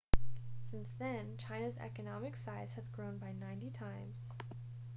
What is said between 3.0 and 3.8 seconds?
by 90